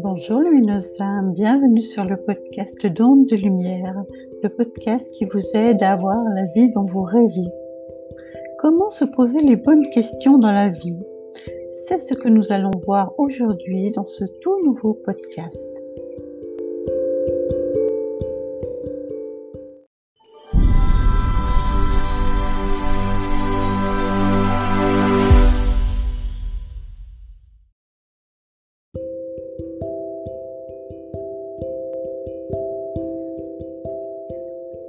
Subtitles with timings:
[0.00, 3.96] Bonjour lumineuse âme, bienvenue sur le podcast d'onde de lumière,
[4.44, 7.50] le podcast qui vous aide à avoir la vie dont vous rêvez.
[8.60, 11.00] Comment se poser les bonnes questions dans la vie?
[11.68, 15.68] C'est ce que nous allons voir aujourd'hui dans ce tout nouveau podcast.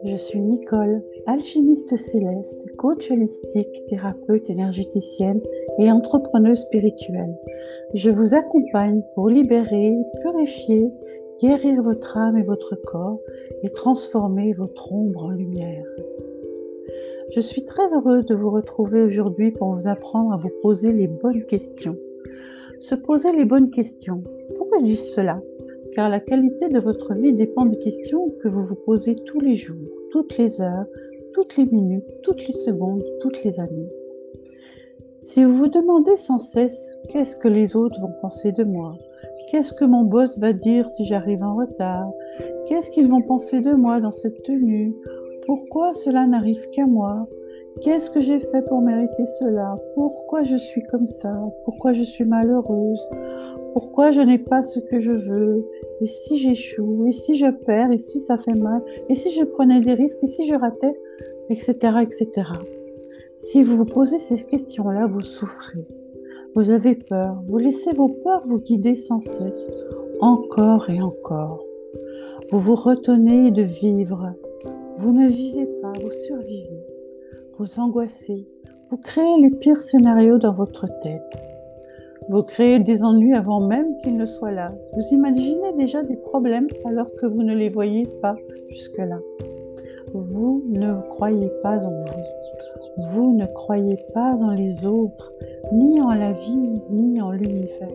[0.09, 5.39] Je suis Nicole, alchimiste céleste, coach holistique, thérapeute énergéticienne
[5.77, 7.37] et entrepreneuse spirituelle.
[7.93, 10.89] Je vous accompagne pour libérer, purifier,
[11.43, 13.19] guérir votre âme et votre corps
[13.61, 15.85] et transformer votre ombre en lumière.
[17.29, 21.07] Je suis très heureuse de vous retrouver aujourd'hui pour vous apprendre à vous poser les
[21.07, 21.97] bonnes questions.
[22.79, 24.23] Se poser les bonnes questions.
[24.57, 25.39] Pourquoi dis-je cela?
[25.95, 29.55] Car la qualité de votre vie dépend des questions que vous vous posez tous les
[29.55, 29.77] jours,
[30.11, 30.85] toutes les heures,
[31.33, 33.89] toutes les minutes, toutes les secondes, toutes les années.
[35.21, 38.97] Si vous vous demandez sans cesse qu'est-ce que les autres vont penser de moi,
[39.51, 42.09] qu'est-ce que mon boss va dire si j'arrive en retard,
[42.67, 44.93] qu'est-ce qu'ils vont penser de moi dans cette tenue,
[45.45, 47.27] pourquoi cela n'arrive qu'à moi,
[47.81, 49.79] Qu'est-ce que j'ai fait pour mériter cela?
[49.95, 51.33] Pourquoi je suis comme ça?
[51.63, 52.99] Pourquoi je suis malheureuse?
[53.73, 55.65] Pourquoi je n'ai pas ce que je veux?
[56.01, 57.07] Et si j'échoue?
[57.07, 57.91] Et si je perds?
[57.91, 58.81] Et si ça fait mal?
[59.09, 60.19] Et si je prenais des risques?
[60.23, 60.99] Et si je ratais?
[61.49, 61.73] Etc.
[62.01, 62.29] etc.
[63.37, 65.87] Si vous vous posez ces questions-là, vous souffrez.
[66.55, 67.41] Vous avez peur.
[67.47, 69.71] Vous laissez vos peurs vous guider sans cesse.
[70.19, 71.63] Encore et encore.
[72.51, 74.33] Vous vous retenez de vivre.
[74.97, 76.83] Vous ne vivez pas, vous survivez
[77.59, 78.47] vous angoissez,
[78.89, 81.58] vous créez les pires scénarios dans votre tête.
[82.29, 84.71] Vous créez des ennuis avant même qu'ils ne soient là.
[84.93, 88.35] Vous imaginez déjà des problèmes alors que vous ne les voyez pas
[88.69, 89.17] jusque-là.
[90.13, 93.11] Vous ne croyez pas en vous.
[93.11, 95.33] Vous ne croyez pas en les autres,
[95.73, 97.89] ni en la vie, ni en l'univers.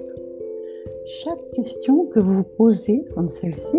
[1.07, 3.79] Chaque question que vous vous posez, comme celle-ci,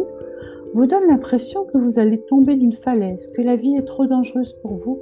[0.74, 4.54] vous donne l'impression que vous allez tomber d'une falaise, que la vie est trop dangereuse
[4.62, 5.02] pour vous,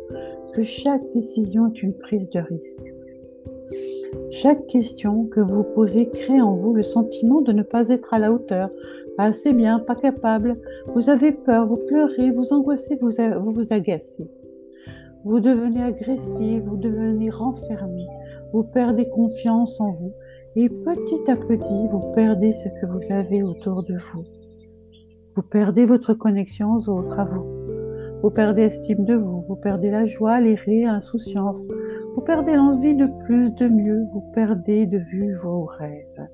[0.56, 2.94] que chaque décision est une prise de risque.
[4.32, 8.20] Chaque question que vous posez crée en vous le sentiment de ne pas être à
[8.20, 8.70] la hauteur,
[9.18, 10.60] pas assez bien, pas capable.
[10.94, 13.12] Vous avez peur, vous pleurez, vous angoissez, vous
[13.52, 14.28] vous, agacez.
[15.24, 18.06] Vous devenez agressif, vous devenez renfermé,
[18.54, 20.14] vous perdez confiance en vous
[20.56, 24.24] et petit à petit, vous perdez ce que vous avez autour de vous.
[25.36, 27.53] Vous perdez votre connexion aux autres, à vous.
[28.24, 31.68] Vous perdez estime de vous, vous perdez la joie, les rires, l'insouciance,
[32.16, 36.30] vous perdez l'envie de plus, de mieux, vous perdez de vue vos rêves.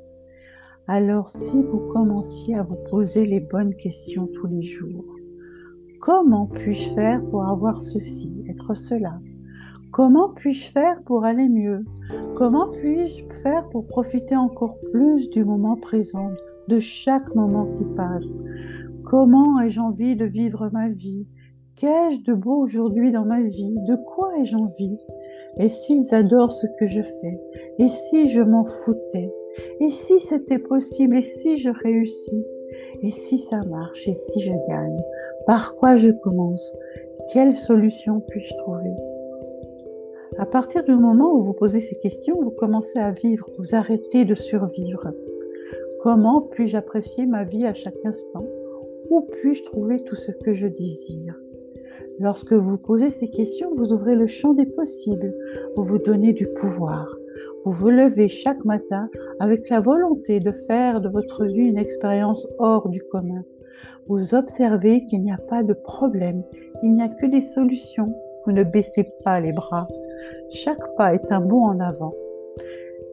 [0.85, 5.03] Alors si vous commenciez à vous poser les bonnes questions tous les jours,
[5.99, 9.19] comment puis-je faire pour avoir ceci, être cela?
[9.91, 11.83] Comment puis-je faire pour aller mieux?
[12.35, 16.29] Comment puis-je faire pour profiter encore plus du moment présent,
[16.67, 18.39] de chaque moment qui passe?
[19.03, 21.25] Comment ai-je envie de vivre ma vie?
[21.79, 23.73] Qu'ai-je de beau aujourd'hui dans ma vie?
[23.87, 24.99] De quoi ai-je envie?
[25.59, 27.39] Et s'ils adorent ce que je fais?
[27.77, 29.31] Et si je m'en foutais?
[29.79, 31.19] Et si c'était possible?
[31.19, 32.45] Et si je réussis?
[33.01, 34.09] Et si ça marche?
[34.09, 35.01] Et si je gagne?
[35.47, 36.75] Par quoi je commence?
[37.31, 38.91] Quelle solution puis-je trouver?
[40.37, 44.25] À partir du moment où vous posez ces questions, vous commencez à vivre, vous arrêtez
[44.25, 45.13] de survivre.
[46.01, 48.45] Comment puis-je apprécier ma vie à chaque instant?
[49.09, 51.39] Où puis-je trouver tout ce que je désire?
[52.19, 55.33] Lorsque vous posez ces questions, vous ouvrez le champ des possibles,
[55.75, 57.07] vous vous donnez du pouvoir.
[57.63, 62.47] Vous vous levez chaque matin avec la volonté de faire de votre vie une expérience
[62.57, 63.43] hors du commun.
[64.07, 66.43] Vous observez qu'il n'y a pas de problème,
[66.83, 68.13] il n'y a que des solutions.
[68.45, 69.87] Vous ne baissez pas les bras.
[70.51, 72.13] Chaque pas est un bond en avant.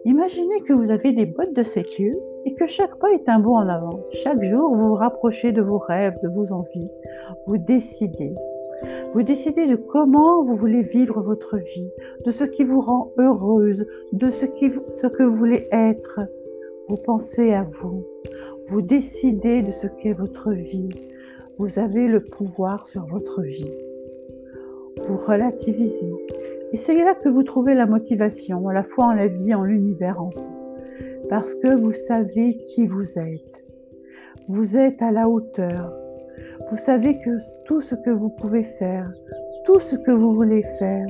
[0.05, 1.63] Imaginez que vous avez des bottes de
[2.01, 3.99] lieues et que chaque pas est un bond en avant.
[4.13, 6.91] Chaque jour, vous vous rapprochez de vos rêves, de vos envies.
[7.47, 8.33] Vous décidez.
[9.13, 11.91] Vous décidez de comment vous voulez vivre votre vie,
[12.25, 16.21] de ce qui vous rend heureuse, de ce, que vous voulez être.
[16.89, 18.05] Vous pensez à vous.
[18.69, 20.89] Vous décidez de ce qu'est votre vie.
[21.59, 23.73] Vous avez le pouvoir sur votre vie.
[25.07, 26.13] Vous relativisez.
[26.73, 30.21] Et c'est là que vous trouvez la motivation, la fois en la vie, en l'univers,
[30.21, 30.57] en vous
[31.29, 33.65] parce que vous savez qui vous êtes.
[34.49, 35.93] Vous êtes à la hauteur.
[36.71, 39.11] Vous savez que tout ce que vous pouvez faire,
[39.65, 41.07] tout ce que vous voulez faire,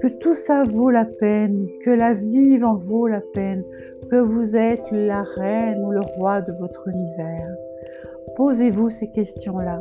[0.00, 3.62] que tout ça vaut la peine, que la vie en vaut la peine,
[4.10, 7.48] que vous êtes la reine ou le roi de votre univers.
[8.36, 9.80] Posez-vous ces questions-là.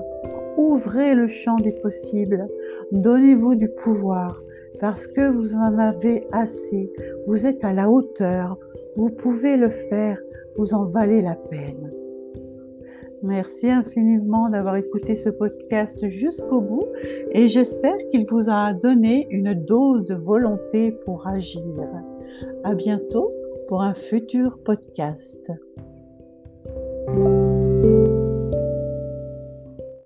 [0.58, 2.48] Ouvrez le champ des possibles.
[2.92, 4.40] Donnez-vous du pouvoir
[4.80, 6.92] parce que vous en avez assez.
[7.26, 8.58] Vous êtes à la hauteur.
[8.96, 10.20] Vous pouvez le faire.
[10.58, 11.89] Vous en valez la peine.
[13.22, 16.86] Merci infiniment d'avoir écouté ce podcast jusqu'au bout
[17.32, 21.62] et j'espère qu'il vous a donné une dose de volonté pour agir.
[22.64, 23.32] À bientôt
[23.68, 25.52] pour un futur podcast.